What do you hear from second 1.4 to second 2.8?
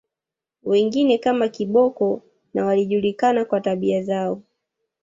Kiboko na